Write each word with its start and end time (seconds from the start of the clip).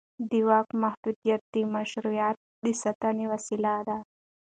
د 0.29 0.31
واک 0.47 0.67
محدودیت 0.83 1.41
د 1.53 1.55
مشروعیت 1.73 2.37
د 2.63 2.65
ساتنې 2.81 3.25
وسیله 3.33 3.73
ده 3.87 3.97